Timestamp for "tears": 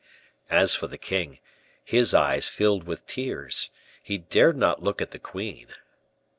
3.05-3.69